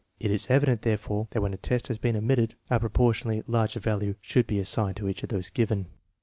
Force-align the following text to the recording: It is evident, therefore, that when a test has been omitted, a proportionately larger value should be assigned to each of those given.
It 0.19 0.31
is 0.31 0.49
evident, 0.49 0.81
therefore, 0.81 1.27
that 1.29 1.41
when 1.43 1.53
a 1.53 1.57
test 1.57 1.87
has 1.87 1.99
been 1.99 2.15
omitted, 2.15 2.55
a 2.71 2.79
proportionately 2.79 3.43
larger 3.45 3.79
value 3.79 4.15
should 4.19 4.47
be 4.47 4.57
assigned 4.57 4.97
to 4.97 5.07
each 5.07 5.21
of 5.21 5.29
those 5.29 5.51
given. 5.51 5.85